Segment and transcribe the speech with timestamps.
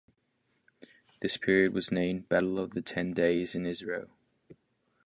[1.21, 4.09] This period was named "Battles of the Ten Days" in Israel.